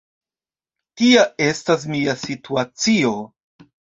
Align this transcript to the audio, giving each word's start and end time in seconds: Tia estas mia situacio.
Tia 1.01 1.25
estas 1.49 1.85
mia 1.93 2.17
situacio. 2.23 3.13